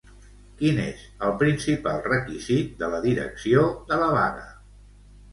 [0.59, 3.61] Quin és el principal requisit de la direcció
[3.91, 4.47] de la vaga?